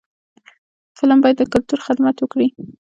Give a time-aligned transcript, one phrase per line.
[0.97, 2.47] فلم باید د کلتور خدمت وکړي